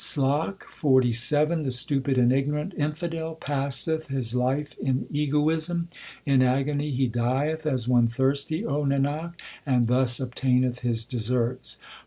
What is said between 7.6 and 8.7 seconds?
as one thirsty,